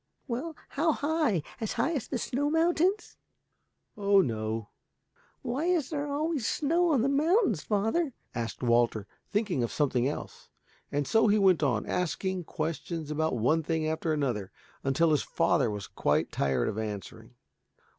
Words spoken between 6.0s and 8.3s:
always snow on the mountains, father?"